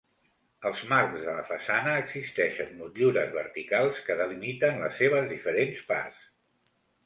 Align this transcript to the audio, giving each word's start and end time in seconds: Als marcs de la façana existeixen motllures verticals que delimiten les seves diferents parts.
Als 0.69 0.79
marcs 0.93 1.19
de 1.25 1.35
la 1.39 1.43
façana 1.49 1.93
existeixen 2.05 2.73
motllures 2.81 3.31
verticals 3.37 4.03
que 4.09 4.19
delimiten 4.25 4.83
les 4.85 4.99
seves 5.05 5.33
diferents 5.39 5.87
parts. 5.95 6.29